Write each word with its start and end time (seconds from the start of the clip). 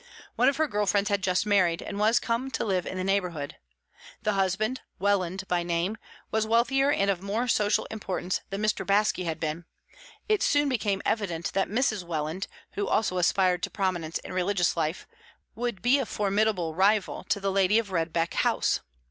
One 0.35 0.49
of 0.49 0.57
her 0.57 0.67
girl 0.67 0.87
friends 0.87 1.09
had 1.09 1.21
just 1.21 1.45
married, 1.45 1.79
and 1.79 1.99
was 1.99 2.19
come 2.19 2.49
to 2.49 2.65
live 2.65 2.87
in 2.87 2.97
the 2.97 3.03
neighbourhood. 3.03 3.57
The 4.23 4.31
husband, 4.33 4.81
Welland 4.97 5.47
by 5.47 5.61
name, 5.61 5.95
was 6.31 6.47
wealthier 6.47 6.91
and 6.91 7.11
of 7.11 7.21
more 7.21 7.47
social 7.47 7.85
importance 7.91 8.41
than 8.49 8.63
Mr. 8.63 8.83
Baske 8.83 9.23
had 9.25 9.39
been; 9.39 9.65
it 10.27 10.41
soon 10.41 10.69
became 10.69 11.03
evident 11.05 11.53
that 11.53 11.69
Mrs. 11.69 12.03
Welland, 12.03 12.47
who 12.71 12.87
also 12.87 13.19
aspired 13.19 13.61
to 13.61 13.69
prominence 13.69 14.17
in 14.17 14.33
religious 14.33 14.75
life, 14.75 15.05
would 15.53 15.83
be 15.83 15.99
a 15.99 16.07
formidable 16.07 16.73
rival 16.73 17.23
to 17.25 17.39
the 17.39 17.51
lady 17.51 17.77
of 17.77 17.91
Redbeck 17.91 18.33
House. 18.33 18.79